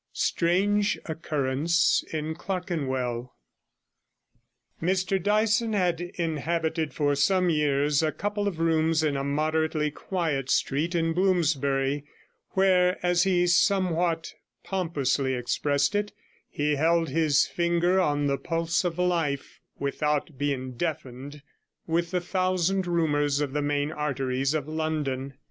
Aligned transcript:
STRANGE 0.13 0.97
OCCURRENCE 1.05 2.03
IN 2.11 2.33
CLERKENWELL 2.33 3.31
Mr 4.81 5.21
Dyson 5.21 5.73
had 5.73 6.01
inhabited 6.01 6.91
for 6.91 7.13
some 7.13 7.51
years 7.51 8.01
a 8.01 8.11
couple 8.11 8.47
of 8.47 8.59
rooms 8.59 9.03
in 9.03 9.15
a 9.15 9.23
moderately 9.23 9.91
quiet 9.91 10.49
street 10.49 10.95
in 10.95 11.13
Bloomsbury, 11.13 12.03
where, 12.53 12.97
as 13.05 13.25
he 13.25 13.45
somewhat 13.45 14.33
pompously 14.63 15.35
expressed 15.35 15.93
it, 15.93 16.13
he 16.49 16.77
held 16.77 17.09
his 17.09 17.45
finger 17.45 17.99
on 18.01 18.25
the 18.25 18.39
pulse 18.39 18.83
of 18.83 18.97
life 18.97 19.59
without 19.77 20.35
being 20.35 20.71
deafened 20.71 21.43
with 21.85 22.09
the 22.09 22.21
thousand 22.21 22.87
rumours 22.87 23.39
of 23.39 23.53
the 23.53 23.61
main 23.61 23.91
arteries 23.91 24.55
of 24.55 24.67
London. 24.67 25.35